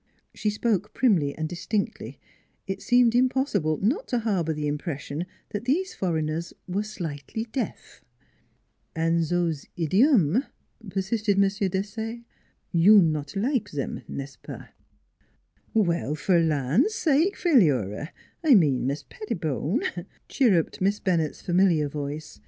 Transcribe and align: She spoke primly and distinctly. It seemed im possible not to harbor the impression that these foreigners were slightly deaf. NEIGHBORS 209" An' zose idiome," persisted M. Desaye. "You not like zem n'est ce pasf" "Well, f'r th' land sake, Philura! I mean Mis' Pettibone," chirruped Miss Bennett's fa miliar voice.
She 0.33 0.49
spoke 0.49 0.95
primly 0.95 1.35
and 1.35 1.47
distinctly. 1.47 2.19
It 2.65 2.81
seemed 2.81 3.13
im 3.13 3.29
possible 3.29 3.77
not 3.83 4.07
to 4.07 4.17
harbor 4.17 4.51
the 4.51 4.65
impression 4.65 5.27
that 5.49 5.65
these 5.65 5.93
foreigners 5.93 6.53
were 6.67 6.81
slightly 6.81 7.45
deaf. 7.51 8.03
NEIGHBORS 8.95 9.29
209" 9.29 9.45
An' 9.45 9.51
zose 9.51 9.67
idiome," 9.77 10.45
persisted 10.89 11.35
M. 11.37 11.43
Desaye. 11.43 12.23
"You 12.71 12.99
not 12.99 13.35
like 13.35 13.69
zem 13.69 14.01
n'est 14.07 14.33
ce 14.33 14.37
pasf" 14.41 14.69
"Well, 15.75 16.15
f'r 16.15 16.41
th' 16.43 16.47
land 16.49 16.89
sake, 16.89 17.35
Philura! 17.37 18.11
I 18.43 18.55
mean 18.55 18.87
Mis' 18.87 19.03
Pettibone," 19.07 19.83
chirruped 20.27 20.81
Miss 20.81 20.99
Bennett's 20.99 21.43
fa 21.43 21.51
miliar 21.51 21.87
voice. 21.91 22.39